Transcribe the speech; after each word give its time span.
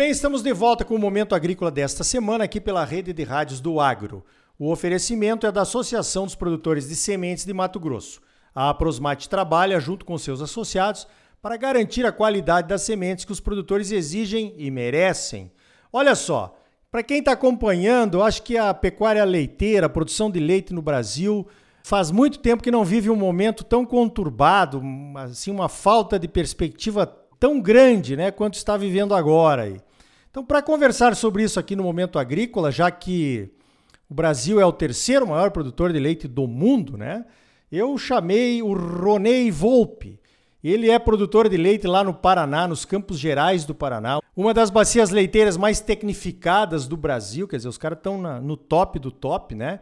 bem, 0.00 0.10
estamos 0.10 0.42
de 0.42 0.50
volta 0.50 0.82
com 0.82 0.94
o 0.94 0.98
Momento 0.98 1.34
Agrícola 1.34 1.70
desta 1.70 2.02
semana 2.02 2.44
aqui 2.44 2.58
pela 2.58 2.86
rede 2.86 3.12
de 3.12 3.22
rádios 3.22 3.60
do 3.60 3.78
Agro. 3.78 4.24
O 4.58 4.72
oferecimento 4.72 5.46
é 5.46 5.52
da 5.52 5.60
Associação 5.60 6.24
dos 6.24 6.34
Produtores 6.34 6.88
de 6.88 6.96
Sementes 6.96 7.44
de 7.44 7.52
Mato 7.52 7.78
Grosso. 7.78 8.18
A 8.54 8.72
Prosmate 8.72 9.28
trabalha 9.28 9.78
junto 9.78 10.06
com 10.06 10.16
seus 10.16 10.40
associados 10.40 11.06
para 11.42 11.58
garantir 11.58 12.06
a 12.06 12.12
qualidade 12.12 12.66
das 12.66 12.80
sementes 12.80 13.26
que 13.26 13.32
os 13.32 13.40
produtores 13.40 13.92
exigem 13.92 14.54
e 14.56 14.70
merecem. 14.70 15.52
Olha 15.92 16.14
só, 16.14 16.56
para 16.90 17.02
quem 17.02 17.18
está 17.18 17.32
acompanhando, 17.32 18.22
acho 18.22 18.42
que 18.42 18.56
a 18.56 18.72
pecuária 18.72 19.22
leiteira, 19.22 19.84
a 19.84 19.90
produção 19.90 20.30
de 20.30 20.40
leite 20.40 20.72
no 20.72 20.80
Brasil, 20.80 21.46
faz 21.82 22.10
muito 22.10 22.38
tempo 22.38 22.62
que 22.62 22.70
não 22.70 22.86
vive 22.86 23.10
um 23.10 23.16
momento 23.16 23.62
tão 23.62 23.84
conturbado, 23.84 24.80
assim, 25.16 25.50
uma 25.50 25.68
falta 25.68 26.18
de 26.18 26.26
perspectiva 26.26 27.04
tão 27.38 27.60
grande, 27.60 28.16
né, 28.16 28.30
quanto 28.30 28.54
está 28.54 28.78
vivendo 28.78 29.14
agora. 29.14 29.89
Então, 30.30 30.44
para 30.44 30.62
conversar 30.62 31.16
sobre 31.16 31.42
isso 31.42 31.58
aqui 31.58 31.74
no 31.74 31.82
Momento 31.82 32.16
Agrícola, 32.16 32.70
já 32.70 32.88
que 32.88 33.50
o 34.08 34.14
Brasil 34.14 34.60
é 34.60 34.64
o 34.64 34.72
terceiro 34.72 35.26
maior 35.26 35.50
produtor 35.50 35.92
de 35.92 35.98
leite 35.98 36.28
do 36.28 36.46
mundo, 36.46 36.96
né, 36.96 37.24
eu 37.70 37.98
chamei 37.98 38.62
o 38.62 38.72
Ronei 38.72 39.50
Volpe. 39.50 40.20
Ele 40.62 40.88
é 40.88 41.00
produtor 41.00 41.48
de 41.48 41.56
leite 41.56 41.84
lá 41.86 42.04
no 42.04 42.14
Paraná, 42.14 42.68
nos 42.68 42.84
Campos 42.84 43.18
Gerais 43.18 43.64
do 43.64 43.74
Paraná. 43.74 44.20
Uma 44.36 44.54
das 44.54 44.70
bacias 44.70 45.10
leiteiras 45.10 45.56
mais 45.56 45.80
tecnificadas 45.80 46.86
do 46.86 46.96
Brasil, 46.96 47.48
quer 47.48 47.56
dizer, 47.56 47.68
os 47.68 47.78
caras 47.78 47.98
estão 47.98 48.40
no 48.40 48.56
top 48.56 49.00
do 49.00 49.10
top, 49.10 49.56
né? 49.56 49.80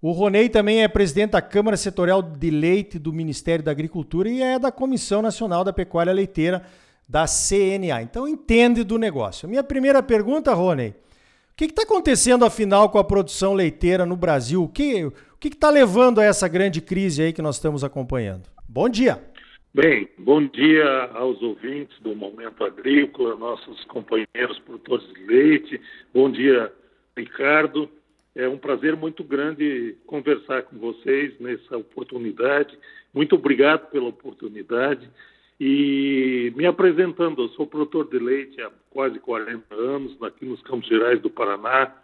O 0.00 0.12
Ronei 0.12 0.48
também 0.48 0.82
é 0.82 0.88
presidente 0.88 1.32
da 1.32 1.42
Câmara 1.42 1.76
Setorial 1.76 2.22
de 2.22 2.50
Leite 2.50 2.98
do 2.98 3.12
Ministério 3.12 3.62
da 3.62 3.70
Agricultura 3.70 4.30
e 4.30 4.40
é 4.40 4.58
da 4.58 4.72
Comissão 4.72 5.20
Nacional 5.20 5.62
da 5.62 5.74
Pecuária 5.74 6.12
Leiteira 6.12 6.62
da 7.10 7.24
CNA. 7.26 8.02
Então 8.02 8.28
entende 8.28 8.84
do 8.84 8.96
negócio. 8.96 9.48
Minha 9.48 9.64
primeira 9.64 10.00
pergunta, 10.00 10.54
Ronei, 10.54 10.90
o 10.90 10.94
que 11.56 11.64
está 11.64 11.82
acontecendo 11.82 12.44
afinal 12.44 12.88
com 12.88 12.98
a 12.98 13.04
produção 13.04 13.52
leiteira 13.52 14.06
no 14.06 14.14
Brasil? 14.14 14.62
O 14.62 14.68
que 14.68 15.12
está 15.42 15.68
levando 15.70 16.20
a 16.20 16.24
essa 16.24 16.46
grande 16.46 16.80
crise 16.80 17.20
aí 17.20 17.32
que 17.32 17.42
nós 17.42 17.56
estamos 17.56 17.82
acompanhando? 17.82 18.48
Bom 18.68 18.88
dia. 18.88 19.20
Bem, 19.74 20.08
bom 20.18 20.46
dia 20.46 21.10
aos 21.12 21.42
ouvintes 21.42 21.98
do 22.00 22.14
Momento 22.14 22.64
Agrícola, 22.64 23.34
nossos 23.34 23.84
companheiros 23.86 24.58
produtores 24.60 25.06
de 25.12 25.24
leite. 25.26 25.80
Bom 26.14 26.30
dia, 26.30 26.72
Ricardo. 27.16 27.90
É 28.36 28.48
um 28.48 28.56
prazer 28.56 28.94
muito 28.94 29.24
grande 29.24 29.96
conversar 30.06 30.62
com 30.62 30.78
vocês 30.78 31.34
nessa 31.40 31.76
oportunidade. 31.76 32.78
Muito 33.12 33.34
obrigado 33.34 33.90
pela 33.90 34.08
oportunidade. 34.08 35.10
E 35.60 36.50
me 36.56 36.64
apresentando, 36.64 37.42
eu 37.42 37.48
sou 37.50 37.66
produtor 37.66 38.08
de 38.08 38.18
leite 38.18 38.62
há 38.62 38.70
quase 38.88 39.20
40 39.20 39.74
anos, 39.74 40.22
aqui 40.22 40.46
nos 40.46 40.62
Campos 40.62 40.88
Gerais 40.88 41.20
do 41.20 41.28
Paraná. 41.28 41.94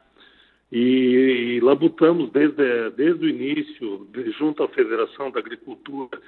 E, 0.70 1.56
e 1.56 1.60
labutamos 1.60 2.30
desde, 2.32 2.90
desde 2.90 3.24
o 3.24 3.28
início, 3.30 4.06
junto 4.38 4.62
à 4.62 4.68
Federação 4.68 5.30
da 5.30 5.38
Agricultura 5.38 6.20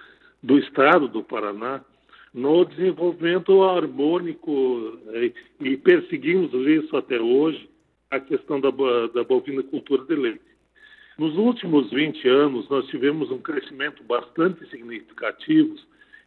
do 0.43 0.59
Estado 0.59 1.07
do 1.07 1.23
Paraná, 1.23 1.85
no 2.33 2.65
desenvolvimento 2.65 3.63
harmônico 3.63 4.99
e, 5.13 5.35
e 5.61 5.77
perseguimos 5.77 6.51
isso 6.55 6.97
até 6.97 7.21
hoje 7.21 7.69
a 8.11 8.19
questão 8.19 8.59
da, 8.59 8.71
da 8.71 9.23
bovinocultura 9.23 10.03
de 10.05 10.15
leite. 10.15 10.41
Nos 11.19 11.37
últimos 11.37 11.91
20 11.91 12.27
anos, 12.27 12.69
nós 12.71 12.87
tivemos 12.87 13.31
um 13.31 13.39
crescimento 13.39 14.03
bastante 14.05 14.67
significativo 14.71 15.77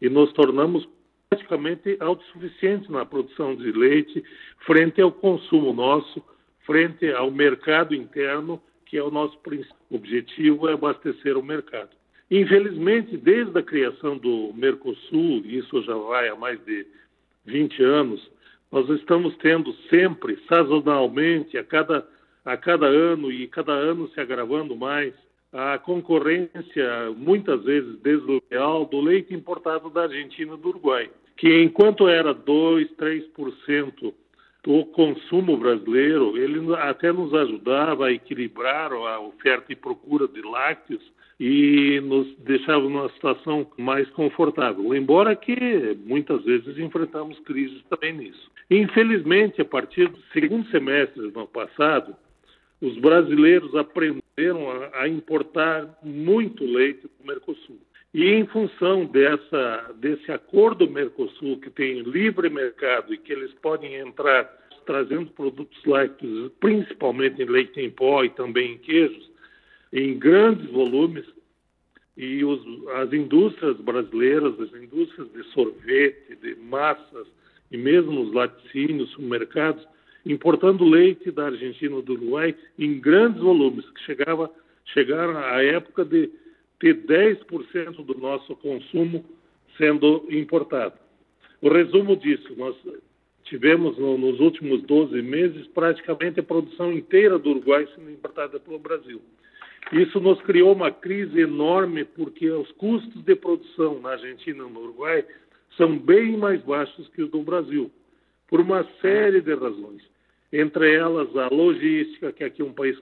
e 0.01 0.09
nos 0.09 0.33
tornamos 0.33 0.87
praticamente 1.29 1.95
autossuficientes 1.99 2.89
na 2.89 3.05
produção 3.05 3.55
de 3.55 3.71
leite 3.71 4.23
frente 4.65 5.01
ao 5.01 5.11
consumo 5.11 5.71
nosso, 5.71 6.21
frente 6.65 7.09
ao 7.11 7.31
mercado 7.31 7.95
interno, 7.95 8.61
que 8.85 8.97
é 8.97 9.03
o 9.03 9.11
nosso 9.11 9.37
objetivo, 9.89 10.67
é 10.67 10.73
abastecer 10.73 11.37
o 11.37 11.43
mercado. 11.43 11.89
Infelizmente, 12.29 13.17
desde 13.17 13.57
a 13.57 13.63
criação 13.63 14.17
do 14.17 14.53
Mercosul, 14.53 15.43
isso 15.45 15.81
já 15.83 15.95
vai 15.95 16.29
há 16.29 16.35
mais 16.35 16.63
de 16.65 16.85
20 17.45 17.83
anos, 17.83 18.31
nós 18.71 18.89
estamos 18.89 19.35
tendo 19.37 19.73
sempre, 19.89 20.37
sazonalmente, 20.47 21.57
a 21.57 21.63
cada, 21.63 22.07
a 22.45 22.55
cada 22.55 22.85
ano 22.87 23.31
e 23.31 23.47
cada 23.47 23.73
ano 23.73 24.07
se 24.09 24.19
agravando 24.19 24.75
mais, 24.75 25.13
a 25.53 25.77
concorrência, 25.77 27.11
muitas 27.17 27.63
vezes 27.63 27.99
desleal, 27.99 28.85
do 28.85 29.01
leite 29.01 29.33
importado 29.33 29.89
da 29.89 30.03
Argentina 30.03 30.53
e 30.53 30.57
do 30.57 30.69
Uruguai, 30.69 31.09
que 31.35 31.61
enquanto 31.61 32.07
era 32.07 32.33
2, 32.33 32.89
3% 32.95 34.13
do 34.63 34.85
consumo 34.85 35.57
brasileiro, 35.57 36.37
ele 36.37 36.73
até 36.75 37.11
nos 37.11 37.33
ajudava 37.33 38.07
a 38.07 38.11
equilibrar 38.11 38.93
a 38.93 39.19
oferta 39.19 39.73
e 39.73 39.75
procura 39.75 40.27
de 40.27 40.41
lácteos 40.41 41.01
e 41.39 41.99
nos 42.01 42.37
deixava 42.37 42.81
numa 42.81 43.09
situação 43.09 43.65
mais 43.75 44.07
confortável, 44.11 44.93
embora 44.93 45.35
que 45.35 45.97
muitas 46.05 46.43
vezes 46.43 46.77
enfrentamos 46.77 47.39
crises 47.39 47.81
também 47.89 48.13
nisso. 48.13 48.51
Infelizmente, 48.69 49.59
a 49.59 49.65
partir 49.65 50.07
do 50.07 50.19
segundo 50.31 50.69
semestre 50.69 51.31
do 51.31 51.39
ano 51.39 51.47
passado, 51.47 52.15
os 52.81 52.97
brasileiros 52.97 53.75
aprenderam 53.75 54.69
a, 54.71 55.01
a 55.03 55.07
importar 55.07 55.99
muito 56.03 56.65
leite 56.65 57.03
do 57.03 57.25
Mercosul. 57.25 57.79
E 58.13 58.25
em 58.25 58.45
função 58.47 59.05
dessa, 59.05 59.93
desse 59.97 60.31
acordo 60.31 60.89
Mercosul, 60.89 61.59
que 61.59 61.69
tem 61.69 62.01
livre 62.01 62.49
mercado 62.49 63.13
e 63.13 63.17
que 63.17 63.31
eles 63.31 63.53
podem 63.61 63.95
entrar 63.95 64.43
trazendo 64.85 65.31
produtos 65.31 65.77
lácteos, 65.85 66.51
principalmente 66.59 67.41
em 67.41 67.45
leite 67.45 67.79
em 67.79 67.89
pó 67.89 68.23
e 68.23 68.29
também 68.31 68.73
em 68.73 68.77
queijos, 68.79 69.29
em 69.93 70.17
grandes 70.17 70.69
volumes 70.71 71.25
e 72.17 72.43
os, 72.43 72.61
as 72.95 73.13
indústrias 73.13 73.77
brasileiras, 73.77 74.59
as 74.59 74.73
indústrias 74.73 75.31
de 75.31 75.43
sorvete, 75.51 76.35
de 76.41 76.55
massas 76.55 77.27
e 77.71 77.77
mesmo 77.77 78.21
os 78.21 78.33
laticínios, 78.33 79.09
supermercados, 79.11 79.87
importando 80.25 80.83
leite 80.83 81.31
da 81.31 81.45
Argentina 81.45 81.97
e 81.97 82.01
do 82.01 82.13
Uruguai 82.13 82.55
em 82.77 82.99
grandes 82.99 83.41
volumes, 83.41 83.89
que 83.91 84.01
chegava, 84.01 84.49
chegaram 84.85 85.37
à 85.37 85.63
época 85.63 86.05
de 86.05 86.29
ter 86.79 86.95
10% 87.05 88.03
do 88.03 88.17
nosso 88.17 88.55
consumo 88.57 89.23
sendo 89.77 90.25
importado. 90.29 90.95
O 91.61 91.69
resumo 91.69 92.15
disso, 92.15 92.55
nós 92.57 92.75
tivemos 93.43 93.97
no, 93.97 94.17
nos 94.17 94.39
últimos 94.39 94.81
12 94.83 95.21
meses 95.21 95.67
praticamente 95.67 96.39
a 96.39 96.43
produção 96.43 96.91
inteira 96.91 97.37
do 97.37 97.51
Uruguai 97.51 97.87
sendo 97.95 98.09
importada 98.09 98.59
pelo 98.59 98.79
Brasil. 98.79 99.21
Isso 99.91 100.19
nos 100.19 100.41
criou 100.41 100.73
uma 100.73 100.91
crise 100.91 101.41
enorme, 101.41 102.05
porque 102.05 102.49
os 102.49 102.71
custos 102.73 103.21
de 103.23 103.35
produção 103.35 103.99
na 103.99 104.11
Argentina 104.11 104.63
e 104.65 104.71
no 104.71 104.79
Uruguai 104.79 105.25
são 105.75 105.97
bem 105.97 106.37
mais 106.37 106.61
baixos 106.63 107.07
que 107.09 107.21
os 107.21 107.29
do 107.29 107.41
Brasil, 107.41 107.91
por 108.51 108.59
uma 108.59 108.85
série 109.01 109.39
de 109.39 109.55
razões. 109.55 110.03
Entre 110.51 110.93
elas, 110.93 111.35
a 111.37 111.47
logística, 111.47 112.33
que 112.33 112.43
aqui 112.43 112.61
é 112.61 112.65
um 112.65 112.73
país 112.73 112.99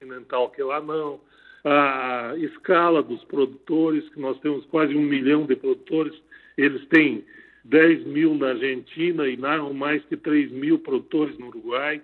continental, 0.00 0.50
que 0.50 0.62
lá 0.62 0.80
não, 0.80 1.20
a 1.62 2.32
escala 2.38 3.02
dos 3.02 3.22
produtores, 3.24 4.08
que 4.08 4.18
nós 4.18 4.40
temos 4.40 4.64
quase 4.66 4.96
um 4.96 5.02
milhão 5.02 5.44
de 5.44 5.54
produtores, 5.54 6.14
eles 6.56 6.84
têm 6.86 7.22
10 7.64 8.06
mil 8.06 8.34
na 8.34 8.48
Argentina 8.48 9.28
e 9.28 9.36
mais 9.74 10.02
que 10.06 10.16
3 10.16 10.50
mil 10.50 10.78
produtores 10.78 11.36
no 11.38 11.48
Uruguai. 11.48 12.00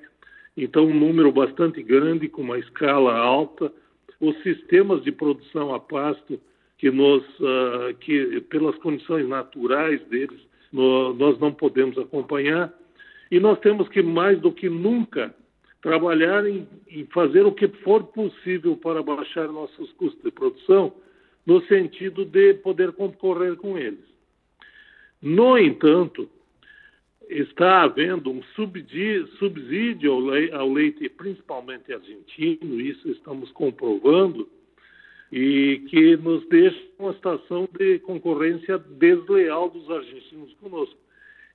Então, 0.54 0.84
um 0.84 0.94
número 0.94 1.32
bastante 1.32 1.82
grande, 1.82 2.28
com 2.28 2.42
uma 2.42 2.58
escala 2.58 3.16
alta 3.16 3.72
os 4.20 4.40
sistemas 4.42 5.02
de 5.02 5.10
produção 5.10 5.74
a 5.74 5.80
pasto 5.80 6.40
que 6.78 6.90
nós, 6.90 7.22
uh, 7.40 7.92
que 7.98 8.40
pelas 8.42 8.76
condições 8.76 9.26
naturais 9.28 10.00
deles, 10.04 10.40
nós 10.72 11.38
não 11.38 11.52
podemos 11.52 11.98
acompanhar. 11.98 12.72
E 13.30 13.38
nós 13.38 13.58
temos 13.60 13.88
que, 13.88 14.02
mais 14.02 14.40
do 14.40 14.52
que 14.52 14.68
nunca, 14.68 15.34
trabalhar 15.80 16.46
em, 16.46 16.66
em 16.88 17.04
fazer 17.06 17.44
o 17.44 17.52
que 17.52 17.68
for 17.68 18.04
possível 18.04 18.76
para 18.76 19.02
baixar 19.02 19.48
nossos 19.48 19.92
custos 19.92 20.22
de 20.22 20.30
produção, 20.30 20.92
no 21.44 21.60
sentido 21.66 22.24
de 22.24 22.54
poder 22.54 22.92
concorrer 22.92 23.56
com 23.56 23.76
eles. 23.76 24.04
No 25.20 25.58
entanto, 25.58 26.28
está 27.28 27.82
havendo 27.82 28.30
um 28.30 28.42
subsídio 29.38 30.12
ao 30.52 30.72
leite, 30.72 31.08
principalmente 31.08 31.92
argentino, 31.92 32.80
isso 32.80 33.08
estamos 33.10 33.50
comprovando, 33.52 34.48
e 35.32 35.82
que 35.88 36.16
nos 36.18 36.46
deixa 36.48 36.78
uma 36.98 37.14
situação 37.14 37.68
de 37.78 37.98
concorrência 38.00 38.78
desleal 38.78 39.70
dos 39.70 39.90
argentinos 39.90 40.52
conosco. 40.60 40.98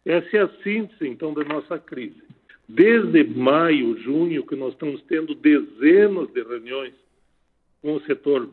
Essa 0.03 0.38
é 0.38 0.41
a 0.41 0.50
síntese, 0.63 1.07
então, 1.07 1.33
da 1.33 1.44
nossa 1.44 1.77
crise. 1.77 2.21
Desde 2.68 3.24
maio, 3.24 3.97
junho, 4.00 4.45
que 4.45 4.56
nós 4.56 4.74
estamos 4.74 5.01
tendo 5.03 5.35
dezenas 5.35 6.27
de 6.33 6.41
reuniões 6.44 6.94
com 7.81 7.95
o 7.95 8.01
setor 8.01 8.50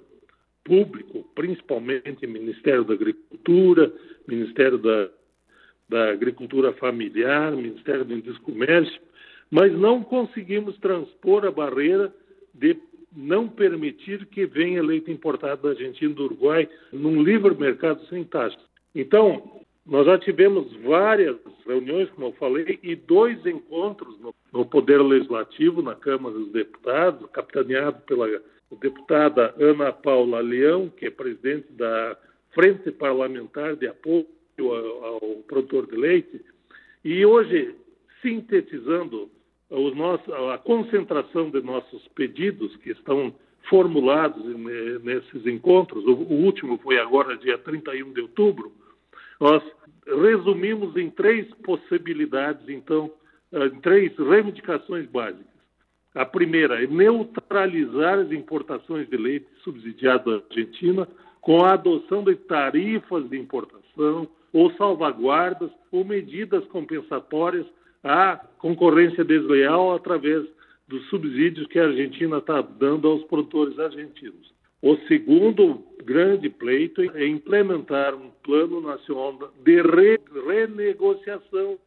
público, 0.62 1.24
principalmente 1.34 2.26
Ministério 2.26 2.84
da 2.84 2.94
Agricultura, 2.94 3.92
Ministério 4.28 4.78
da 4.78 5.08
da 5.88 6.10
Agricultura 6.10 6.72
Familiar, 6.74 7.52
Ministério 7.52 8.04
do 8.04 8.14
Indústria 8.14 8.42
e 8.42 8.52
Comércio, 8.52 9.00
mas 9.50 9.72
não 9.72 10.02
conseguimos 10.02 10.76
transpor 10.78 11.44
a 11.44 11.50
barreira 11.50 12.14
de 12.52 12.74
não 13.16 13.48
permitir 13.48 14.26
que 14.26 14.46
venha 14.46 14.82
leite 14.82 15.10
importado 15.10 15.62
da 15.62 15.68
Argentina 15.70 16.10
e 16.10 16.14
do 16.14 16.24
Uruguai 16.24 16.68
num 16.92 17.22
livre 17.22 17.54
mercado 17.54 18.04
sem 18.06 18.24
taxas. 18.24 18.62
Então, 18.94 19.62
nós 19.86 20.06
já 20.06 20.18
tivemos 20.18 20.72
várias 20.82 21.36
reuniões, 21.66 22.08
como 22.10 22.28
eu 22.28 22.32
falei, 22.32 22.78
e 22.82 22.96
dois 22.96 23.44
encontros 23.44 24.18
no, 24.18 24.34
no 24.52 24.64
Poder 24.64 25.00
Legislativo, 25.02 25.82
na 25.82 25.94
Câmara 25.94 26.34
dos 26.34 26.52
Deputados, 26.52 27.28
capitaneado 27.32 28.00
pela 28.02 28.26
deputada 28.80 29.54
Ana 29.58 29.92
Paula 29.92 30.40
Leão, 30.40 30.88
que 30.88 31.06
é 31.06 31.10
presidente 31.10 31.70
da 31.72 32.16
Frente 32.52 32.90
Parlamentar 32.90 33.76
de 33.76 33.86
Apoio 33.86 34.26
ao, 34.58 35.04
ao 35.04 35.20
Produtor 35.46 35.86
de 35.86 35.96
Leite. 35.96 36.40
E 37.04 37.24
hoje, 37.26 37.74
sintetizando 38.22 39.30
a 40.52 40.58
concentração 40.58 41.50
de 41.50 41.60
nossos 41.60 42.06
pedidos 42.08 42.76
que 42.76 42.90
estão 42.90 43.34
formulados 43.68 44.44
nesses 45.02 45.46
encontros, 45.46 46.04
o, 46.04 46.12
último 46.12 46.78
foi 46.78 46.98
agora, 46.98 47.36
dia 47.36 47.58
31 47.58 48.12
de 48.12 48.20
outubro, 48.20 48.72
nós 49.40 49.62
resumimos 50.06 50.96
em 50.96 51.10
três 51.10 51.48
possibilidades, 51.64 52.68
então, 52.68 53.10
eh, 53.52 53.66
em 53.66 53.80
três 53.80 54.16
reivindicações 54.16 55.06
básicas. 55.08 55.54
A 56.14 56.24
primeira 56.24 56.82
é 56.82 56.86
neutralizar 56.86 58.20
as 58.20 58.30
importações 58.30 59.08
de 59.08 59.16
leite 59.16 59.48
subsidiado 59.64 60.30
da 60.30 60.44
Argentina 60.46 61.08
com 61.40 61.64
a 61.64 61.72
adoção 61.72 62.22
de 62.22 62.36
tarifas 62.36 63.28
de 63.28 63.38
importação 63.38 64.28
ou 64.52 64.70
salvaguardas 64.74 65.70
ou 65.90 66.04
medidas 66.04 66.64
compensatórias 66.66 67.66
à 68.04 68.36
concorrência 68.58 69.24
desleal 69.24 69.94
através 69.94 70.46
dos 70.86 71.04
subsídios 71.08 71.66
que 71.66 71.78
a 71.78 71.86
Argentina 71.86 72.38
está 72.38 72.60
dando 72.60 73.08
aos 73.08 73.24
produtores 73.24 73.78
argentinos. 73.78 74.52
O 74.82 74.96
segundo 75.08 75.82
grande 76.04 76.50
pleito 76.50 77.00
é 77.00 77.26
implementar 77.26 78.14
um 78.14 78.30
plano 78.42 78.82
nacional 78.82 79.50
de 79.64 79.80
re 79.80 80.20
renegociação 80.46 81.78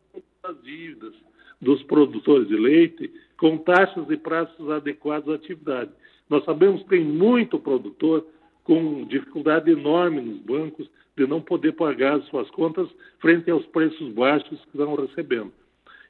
das 0.42 0.60
dívidas 0.64 1.14
dos 1.62 1.84
produtores 1.84 2.48
de 2.48 2.56
leite 2.56 3.12
com 3.38 3.58
taxas 3.60 4.10
e 4.10 4.18
prazos 4.18 4.72
adequados 4.72 5.30
à 5.30 5.36
atividade. 5.36 5.92
Nós 6.28 6.44
sabemos 6.44 6.81
que 6.84 6.90
tem 6.90 7.04
muito 7.04 7.60
produtor 7.60 8.25
com 8.64 9.06
dificuldade 9.06 9.72
enorme 9.72 10.19
nos 10.19 10.40
bancos 10.40 10.90
de 11.16 11.25
não 11.28 11.40
poder 11.40 11.74
pagar 11.74 12.19
suas 12.24 12.50
contas 12.52 12.90
frente 13.19 13.50
aos 13.50 13.66
preços 13.68 14.12
baixos 14.14 14.60
que 14.66 14.78
estão 14.78 14.96
recebendo. 14.96 15.52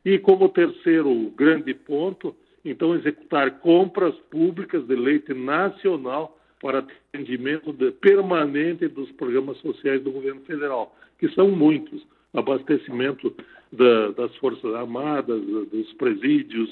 E 0.07 0.17
como 0.17 0.47
terceiro 0.47 1.13
grande 1.35 1.73
ponto, 1.73 2.33
então 2.63 2.95
executar 2.95 3.59
compras 3.59 4.15
públicas 4.31 4.87
de 4.87 4.95
leite 4.95 5.33
nacional 5.33 6.39
para 6.61 6.79
atendimento 7.11 7.73
de, 7.73 7.91
permanente 7.91 8.87
dos 8.87 9.11
programas 9.11 9.57
sociais 9.57 10.01
do 10.01 10.09
governo 10.09 10.39
federal, 10.43 10.95
que 11.19 11.27
são 11.33 11.51
muitos. 11.51 12.07
Abastecimento 12.33 13.35
da, 13.69 14.11
das 14.11 14.33
Forças 14.37 14.73
Armadas, 14.75 15.41
dos 15.73 15.91
presídios, 15.95 16.69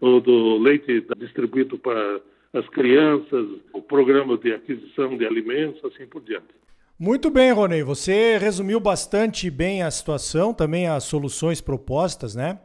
do 0.00 0.56
leite 0.58 1.04
distribuído 1.18 1.76
para 1.78 2.20
as 2.52 2.68
crianças, 2.68 3.48
o 3.72 3.82
programa 3.82 4.38
de 4.38 4.52
aquisição 4.52 5.18
de 5.18 5.26
alimentos, 5.26 5.84
assim 5.84 6.06
por 6.06 6.22
diante. 6.22 6.54
Muito 6.98 7.28
bem, 7.28 7.52
Ronei. 7.52 7.82
Você 7.82 8.38
resumiu 8.38 8.80
bastante 8.80 9.50
bem 9.50 9.82
a 9.82 9.90
situação, 9.90 10.54
também 10.54 10.88
as 10.88 11.04
soluções 11.04 11.60
propostas, 11.60 12.34
né? 12.34 12.58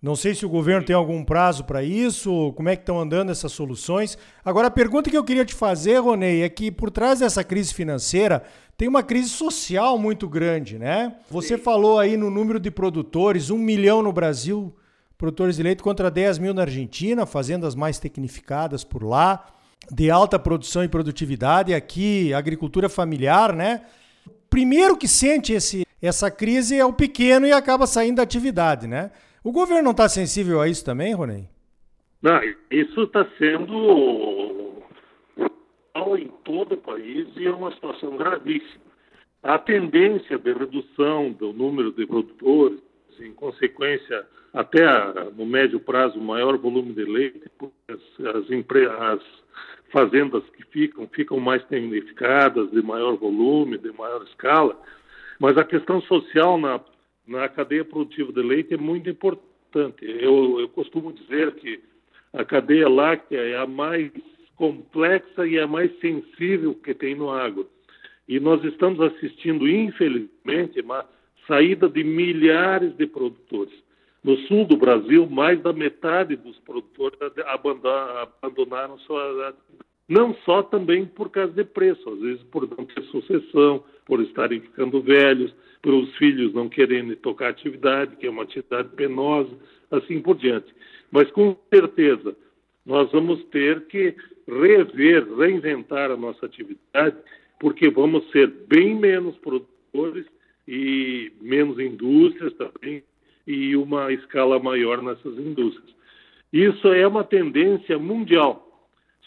Não 0.00 0.16
sei 0.16 0.34
se 0.34 0.46
o 0.46 0.48
governo 0.48 0.86
tem 0.86 0.96
algum 0.96 1.22
prazo 1.22 1.64
para 1.64 1.82
isso, 1.84 2.54
como 2.56 2.70
é 2.70 2.76
que 2.76 2.80
estão 2.80 2.98
andando 2.98 3.30
essas 3.30 3.52
soluções. 3.52 4.16
Agora, 4.42 4.68
a 4.68 4.70
pergunta 4.70 5.10
que 5.10 5.16
eu 5.16 5.22
queria 5.22 5.44
te 5.44 5.54
fazer, 5.54 5.98
Ronei, 5.98 6.40
é 6.40 6.48
que 6.48 6.70
por 6.70 6.90
trás 6.90 7.18
dessa 7.18 7.44
crise 7.44 7.74
financeira 7.74 8.42
tem 8.78 8.88
uma 8.88 9.02
crise 9.02 9.28
social 9.28 9.98
muito 9.98 10.26
grande, 10.26 10.78
né? 10.78 11.16
Você 11.30 11.58
Sim. 11.58 11.62
falou 11.62 11.98
aí 11.98 12.16
no 12.16 12.30
número 12.30 12.58
de 12.58 12.70
produtores, 12.70 13.50
um 13.50 13.58
milhão 13.58 14.00
no 14.00 14.10
Brasil, 14.10 14.74
produtores 15.18 15.56
de 15.56 15.62
leite 15.62 15.82
contra 15.82 16.10
10 16.10 16.38
mil 16.38 16.54
na 16.54 16.62
Argentina, 16.62 17.26
fazendas 17.26 17.74
mais 17.74 17.98
tecnificadas 17.98 18.84
por 18.84 19.04
lá, 19.04 19.52
de 19.90 20.10
alta 20.10 20.38
produção 20.38 20.84
e 20.84 20.88
produtividade, 20.88 21.74
aqui 21.74 22.32
agricultura 22.34 22.88
familiar, 22.88 23.52
né? 23.52 23.82
Primeiro 24.48 24.96
que 24.96 25.06
sente 25.06 25.52
esse, 25.52 25.86
essa 26.02 26.30
crise 26.30 26.76
é 26.76 26.84
o 26.84 26.92
pequeno 26.92 27.46
e 27.46 27.52
acaba 27.52 27.86
saindo 27.86 28.16
da 28.16 28.22
atividade, 28.22 28.86
né? 28.86 29.10
O 29.42 29.52
governo 29.52 29.84
não 29.84 29.90
está 29.92 30.08
sensível 30.08 30.60
a 30.60 30.68
isso 30.68 30.84
também, 30.84 31.14
Ronei? 31.14 31.48
Não, 32.20 32.40
isso 32.70 33.02
está 33.02 33.26
sendo 33.38 34.82
em 36.18 36.28
todo 36.44 36.72
o 36.74 36.78
país 36.78 37.28
e 37.36 37.46
é 37.46 37.50
uma 37.50 37.72
situação 37.72 38.16
gravíssima. 38.16 38.90
A 39.42 39.58
tendência 39.58 40.38
de 40.38 40.52
redução 40.52 41.32
do 41.32 41.52
número 41.52 41.92
de 41.92 42.06
produtores, 42.06 42.80
em 43.20 43.32
consequência, 43.32 44.26
até 44.52 44.82
no 45.36 45.46
médio 45.46 45.80
prazo, 45.80 46.20
maior 46.20 46.58
volume 46.58 46.92
de 46.92 47.04
leite, 47.04 47.42
as, 47.88 48.00
as, 48.26 48.50
as 49.00 49.20
fazendas 49.92 50.42
que 50.50 50.64
ficam, 50.66 51.06
ficam 51.08 51.38
mais 51.40 51.64
tecnificadas, 51.66 52.70
de 52.70 52.82
maior 52.82 53.16
volume, 53.16 53.78
de 53.78 53.92
maior 53.92 54.22
escala, 54.24 54.80
mas 55.38 55.56
a 55.56 55.64
questão 55.64 56.00
social 56.02 56.58
na 56.58 56.80
na 57.30 57.48
cadeia 57.48 57.84
produtiva 57.84 58.32
de 58.32 58.42
leite 58.42 58.74
é 58.74 58.76
muito 58.76 59.08
importante. 59.08 60.04
Eu, 60.04 60.58
eu 60.58 60.68
costumo 60.68 61.12
dizer 61.12 61.52
que 61.54 61.80
a 62.32 62.44
cadeia 62.44 62.88
láctea 62.88 63.38
é 63.38 63.56
a 63.56 63.66
mais 63.66 64.10
complexa 64.56 65.46
e 65.46 65.56
a 65.58 65.66
mais 65.66 65.96
sensível 66.00 66.74
que 66.74 66.92
tem 66.92 67.14
no 67.14 67.30
agro. 67.30 67.68
E 68.28 68.40
nós 68.40 68.62
estamos 68.64 69.00
assistindo, 69.00 69.68
infelizmente, 69.68 70.80
uma 70.80 71.04
saída 71.46 71.88
de 71.88 72.02
milhares 72.02 72.96
de 72.96 73.06
produtores. 73.06 73.74
No 74.22 74.36
sul 74.46 74.66
do 74.66 74.76
Brasil, 74.76 75.26
mais 75.28 75.60
da 75.62 75.72
metade 75.72 76.36
dos 76.36 76.58
produtores 76.58 77.18
abandonaram 77.46 78.98
sua 79.00 79.54
não 80.10 80.34
só 80.44 80.60
também 80.64 81.06
por 81.06 81.30
causa 81.30 81.52
de 81.52 81.62
preço, 81.64 82.06
às 82.10 82.18
vezes 82.18 82.42
por 82.50 82.68
não 82.68 82.84
ter 82.84 83.00
sucessão, 83.04 83.84
por 84.04 84.20
estarem 84.20 84.60
ficando 84.60 85.00
velhos, 85.00 85.54
para 85.80 85.92
os 85.92 86.16
filhos 86.16 86.52
não 86.52 86.68
querendo 86.68 87.14
tocar 87.16 87.50
atividade, 87.50 88.16
que 88.16 88.26
é 88.26 88.30
uma 88.30 88.42
atividade 88.42 88.88
penosa, 88.96 89.56
assim 89.88 90.20
por 90.20 90.36
diante. 90.36 90.74
Mas 91.12 91.30
com 91.30 91.56
certeza 91.72 92.36
nós 92.84 93.10
vamos 93.12 93.42
ter 93.46 93.86
que 93.86 94.16
rever, 94.48 95.32
reinventar 95.36 96.10
a 96.10 96.16
nossa 96.16 96.44
atividade, 96.44 97.16
porque 97.60 97.88
vamos 97.88 98.28
ser 98.32 98.48
bem 98.68 98.96
menos 98.96 99.38
produtores 99.38 100.26
e 100.66 101.32
menos 101.40 101.78
indústrias 101.78 102.52
também 102.54 103.04
e 103.46 103.76
uma 103.76 104.12
escala 104.12 104.58
maior 104.58 105.02
nessas 105.02 105.38
indústrias. 105.38 105.94
Isso 106.52 106.88
é 106.88 107.06
uma 107.06 107.24
tendência 107.24 107.98
mundial. 107.98 108.66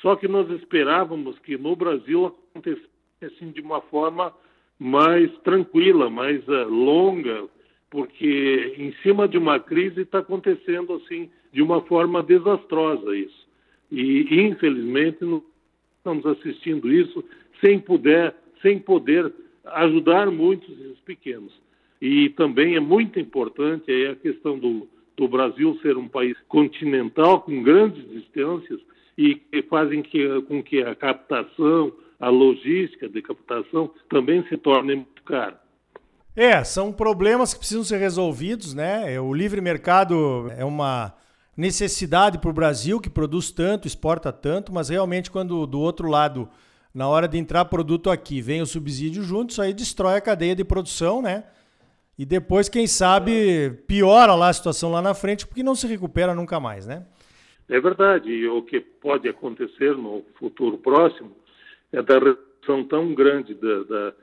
Só 0.02 0.16
que 0.16 0.28
nós 0.28 0.50
esperávamos 0.52 1.40
que 1.40 1.58
no 1.58 1.76
Brasil 1.76 2.26
acontecesse 2.26 2.90
assim 3.22 3.52
de 3.52 3.62
uma 3.62 3.80
forma 3.82 4.34
mais 4.78 5.32
tranquila, 5.40 6.10
mais 6.10 6.46
uh, 6.48 6.68
longa, 6.68 7.46
porque 7.90 8.76
em 8.78 8.92
cima 9.02 9.28
de 9.28 9.38
uma 9.38 9.60
crise 9.60 10.02
está 10.02 10.20
acontecendo 10.20 10.94
assim 10.94 11.30
de 11.54 11.62
uma 11.62 11.82
forma 11.84 12.22
desastrosa 12.22 13.16
isso. 13.16 13.48
E 13.92 14.42
infelizmente 14.42 15.20
estamos 15.98 16.26
assistindo 16.26 16.92
isso 16.92 17.24
sem 17.62 17.80
poder, 17.80 18.36
sem 18.62 18.80
poder 18.80 19.32
ajudar 19.64 20.30
muitos 20.30 20.76
pequenos. 21.06 21.54
E 22.04 22.32
também 22.32 22.76
é 22.76 22.82
muito 22.82 23.18
importante 23.18 23.90
a 24.08 24.14
questão 24.18 24.60
do, 24.60 24.90
do 25.16 25.26
Brasil 25.26 25.80
ser 25.82 25.96
um 25.96 26.10
país 26.10 26.36
continental 26.50 27.40
com 27.40 27.64
grandes 27.64 28.06
distâncias 28.10 28.82
e 29.18 29.36
que 29.36 29.62
fazem 29.64 30.04
que, 30.04 30.42
com 30.42 30.62
que 30.62 30.84
a 30.84 30.94
captação, 30.96 31.94
a 32.20 32.28
logística 32.28 33.08
de 33.08 33.22
captação 33.22 33.90
também 34.10 34.46
se 34.50 34.58
torne 34.58 34.96
muito 34.96 35.24
cara. 35.24 35.58
É, 36.36 36.62
são 36.66 36.92
problemas 36.92 37.54
que 37.54 37.60
precisam 37.60 37.86
ser 37.86 38.00
resolvidos, 38.00 38.74
né? 38.74 39.14
É, 39.14 39.22
o 39.22 39.34
livre 39.34 39.62
mercado 39.62 40.52
é 40.58 40.66
uma 40.66 41.14
necessidade 41.56 42.38
para 42.38 42.50
o 42.50 42.54
Brasil, 42.54 43.00
que 43.00 43.10
produz 43.10 43.50
tanto, 43.50 43.88
exporta 43.88 44.30
tanto, 44.34 44.74
mas 44.74 44.90
realmente 44.90 45.32
quando 45.32 45.66
do 45.66 45.80
outro 45.80 46.10
lado, 46.10 46.50
na 46.94 47.08
hora 47.08 47.30
de 47.30 47.38
entrar 47.38 47.64
produto 47.64 48.10
aqui, 48.10 48.42
vem 48.42 48.62
o 48.62 48.66
subsídio 48.66 49.24
junto, 49.24 49.52
isso 49.52 49.62
aí 49.62 49.74
destrói 49.74 50.18
a 50.18 50.22
cadeia 50.22 50.54
de 50.54 50.66
produção, 50.66 51.22
né? 51.22 51.46
E 52.18 52.26
depois, 52.26 52.70
quem 52.70 52.86
sabe, 52.86 53.72
piora 53.88 54.36
lá 54.36 54.50
a 54.50 54.54
situação 54.54 54.92
lá 54.92 55.02
na 55.02 55.14
frente, 55.14 55.48
porque 55.48 55.64
não 55.64 55.74
se 55.74 55.88
recupera 55.88 56.36
nunca 56.36 56.60
mais, 56.60 56.86
né? 56.86 57.06
É 57.68 57.80
verdade, 57.80 58.30
e 58.30 58.48
o 58.48 58.62
que 58.62 58.80
pode 58.80 59.28
acontecer 59.28 59.96
no 59.96 60.24
futuro 60.36 60.78
próximo 60.78 61.32
é 61.92 62.02
da 62.02 62.20
redução 62.20 62.84
tão 62.88 63.14
grande 63.14 63.54
da, 63.56 63.84
da, 63.84 64.14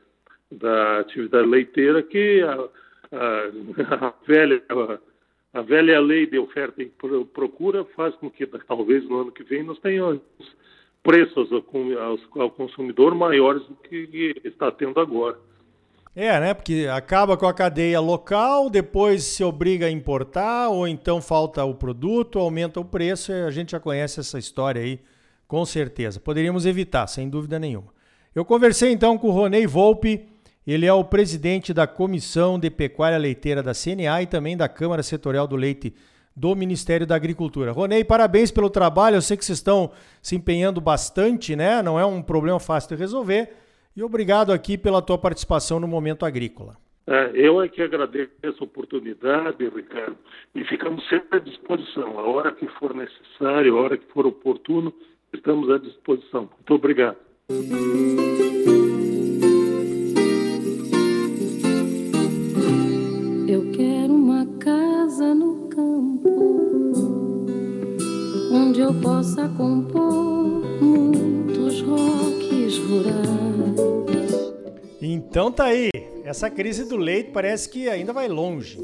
da 0.52 0.98
atividade 1.00 1.48
leiteira 1.48 2.02
que 2.02 2.42
a, 2.42 2.68
a, 3.12 4.06
a 4.06 4.14
velha 4.26 4.62
a, 4.68 5.58
a, 5.58 5.62
velha 5.62 6.00
lei 6.00 6.26
de 6.26 6.38
oferta 6.38 6.82
e 6.82 6.92
procura 7.32 7.84
faz 7.96 8.14
com 8.16 8.30
que 8.30 8.46
talvez 8.46 9.08
no 9.08 9.22
ano 9.22 9.32
que 9.32 9.42
vem 9.42 9.62
nós 9.62 9.78
tenhamos 9.80 10.20
preços 11.02 11.50
ao, 11.50 12.42
ao 12.42 12.50
consumidor 12.50 13.14
maiores 13.14 13.66
do 13.66 13.74
que 13.76 14.40
está 14.44 14.70
tendo 14.70 15.00
agora. 15.00 15.38
É, 16.14 16.40
né? 16.40 16.54
Porque 16.54 16.88
acaba 16.92 17.36
com 17.36 17.46
a 17.46 17.54
cadeia 17.54 18.00
local, 18.00 18.68
depois 18.68 19.22
se 19.22 19.44
obriga 19.44 19.86
a 19.86 19.90
importar, 19.90 20.68
ou 20.68 20.88
então 20.88 21.22
falta 21.22 21.64
o 21.64 21.74
produto, 21.74 22.38
aumenta 22.38 22.80
o 22.80 22.84
preço, 22.84 23.32
a 23.32 23.50
gente 23.50 23.72
já 23.72 23.80
conhece 23.80 24.18
essa 24.18 24.38
história 24.38 24.82
aí, 24.82 25.00
com 25.46 25.64
certeza. 25.64 26.18
Poderíamos 26.18 26.66
evitar, 26.66 27.06
sem 27.06 27.28
dúvida 27.28 27.60
nenhuma. 27.60 27.92
Eu 28.34 28.44
conversei 28.44 28.90
então 28.90 29.16
com 29.16 29.28
o 29.28 29.30
Ronei 29.30 29.66
Volpe, 29.68 30.28
ele 30.66 30.84
é 30.84 30.92
o 30.92 31.04
presidente 31.04 31.72
da 31.72 31.86
Comissão 31.86 32.58
de 32.58 32.70
Pecuária 32.70 33.18
Leiteira 33.18 33.62
da 33.62 33.72
CNA 33.72 34.22
e 34.22 34.26
também 34.26 34.56
da 34.56 34.68
Câmara 34.68 35.02
Setorial 35.02 35.46
do 35.46 35.56
Leite 35.56 35.94
do 36.34 36.54
Ministério 36.56 37.06
da 37.06 37.14
Agricultura. 37.14 37.72
Ronei, 37.72 38.02
parabéns 38.02 38.50
pelo 38.50 38.70
trabalho, 38.70 39.16
eu 39.16 39.22
sei 39.22 39.36
que 39.36 39.44
vocês 39.44 39.58
estão 39.58 39.90
se 40.20 40.34
empenhando 40.34 40.80
bastante, 40.80 41.54
né? 41.54 41.82
Não 41.82 41.98
é 41.98 42.04
um 42.04 42.20
problema 42.20 42.58
fácil 42.58 42.96
de 42.96 43.00
resolver. 43.00 43.56
E 44.00 44.02
obrigado 44.02 44.50
aqui 44.50 44.78
pela 44.78 45.02
tua 45.02 45.18
participação 45.18 45.78
no 45.78 45.86
Momento 45.86 46.24
Agrícola. 46.24 46.78
É, 47.06 47.32
eu 47.34 47.60
é 47.60 47.68
que 47.68 47.82
agradeço 47.82 48.30
essa 48.42 48.64
oportunidade, 48.64 49.62
Ricardo, 49.68 50.16
e 50.54 50.64
ficamos 50.64 51.06
sempre 51.06 51.36
à 51.36 51.38
disposição. 51.38 52.18
A 52.18 52.22
hora 52.22 52.50
que 52.50 52.66
for 52.78 52.94
necessário, 52.94 53.76
a 53.76 53.82
hora 53.82 53.98
que 53.98 54.10
for 54.10 54.24
oportuno, 54.24 54.90
estamos 55.34 55.68
à 55.68 55.76
disposição. 55.76 56.48
Muito 56.50 56.74
obrigado. 56.74 57.18
Eu 63.46 63.70
quero 63.72 64.14
uma 64.14 64.46
casa 64.58 65.34
no 65.34 65.68
campo, 65.68 67.44
onde 68.50 68.80
eu 68.80 68.94
possa 69.02 69.46
compor 69.50 69.99
então 75.30 75.52
tá 75.52 75.66
aí. 75.66 75.90
Essa 76.24 76.50
crise 76.50 76.84
do 76.84 76.96
leite 76.96 77.30
parece 77.30 77.68
que 77.68 77.88
ainda 77.88 78.12
vai 78.12 78.26
longe. 78.26 78.76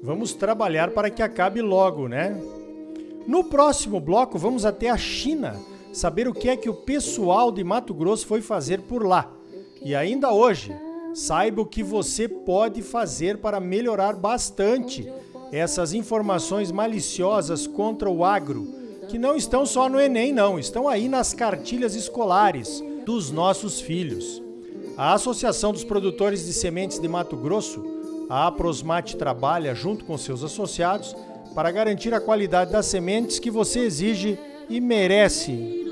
Vamos 0.00 0.32
trabalhar 0.32 0.92
para 0.92 1.10
que 1.10 1.20
acabe 1.20 1.60
logo, 1.60 2.06
né? 2.06 2.40
No 3.26 3.42
próximo 3.42 3.98
bloco, 3.98 4.38
vamos 4.38 4.64
até 4.64 4.88
a 4.88 4.96
China 4.96 5.56
saber 5.92 6.28
o 6.28 6.32
que 6.32 6.48
é 6.48 6.56
que 6.56 6.70
o 6.70 6.74
pessoal 6.74 7.50
de 7.50 7.64
Mato 7.64 7.92
Grosso 7.92 8.28
foi 8.28 8.40
fazer 8.40 8.82
por 8.82 9.04
lá. 9.04 9.28
E 9.82 9.92
ainda 9.92 10.32
hoje, 10.32 10.72
saiba 11.12 11.62
o 11.62 11.66
que 11.66 11.82
você 11.82 12.28
pode 12.28 12.80
fazer 12.80 13.38
para 13.38 13.58
melhorar 13.58 14.14
bastante 14.14 15.12
essas 15.50 15.92
informações 15.92 16.70
maliciosas 16.70 17.66
contra 17.66 18.08
o 18.08 18.24
agro, 18.24 18.68
que 19.08 19.18
não 19.18 19.34
estão 19.34 19.66
só 19.66 19.88
no 19.88 20.00
Enem, 20.00 20.32
não, 20.32 20.60
estão 20.60 20.86
aí 20.86 21.08
nas 21.08 21.34
cartilhas 21.34 21.96
escolares 21.96 22.84
dos 23.04 23.32
nossos 23.32 23.80
filhos. 23.80 24.46
A 24.98 25.14
Associação 25.14 25.72
dos 25.72 25.84
Produtores 25.84 26.44
de 26.44 26.52
Sementes 26.52 26.98
de 26.98 27.06
Mato 27.06 27.36
Grosso, 27.36 27.84
a 28.28 28.48
Aprosmate, 28.48 29.16
trabalha 29.16 29.72
junto 29.72 30.04
com 30.04 30.18
seus 30.18 30.42
associados 30.42 31.14
para 31.54 31.70
garantir 31.70 32.12
a 32.12 32.20
qualidade 32.20 32.72
das 32.72 32.86
sementes 32.86 33.38
que 33.38 33.48
você 33.48 33.78
exige 33.78 34.36
e 34.68 34.80
merece. 34.80 35.86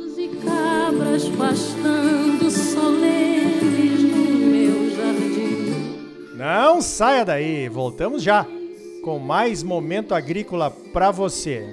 Não 6.34 6.82
saia 6.82 7.24
daí, 7.24 7.68
voltamos 7.68 8.24
já 8.24 8.44
com 9.04 9.20
mais 9.20 9.62
momento 9.62 10.16
agrícola 10.16 10.68
para 10.68 11.12
você. 11.12 11.64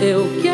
Eu 0.00 0.40
quero 0.40 0.49